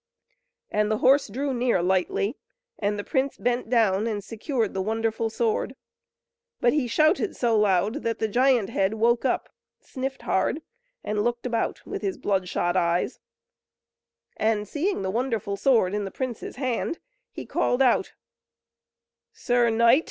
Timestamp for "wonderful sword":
4.81-5.75, 15.11-15.93